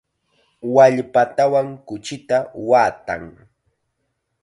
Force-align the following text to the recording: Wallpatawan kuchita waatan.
Wallpatawan 0.77 1.69
kuchita 1.87 2.37
waatan. 2.69 3.23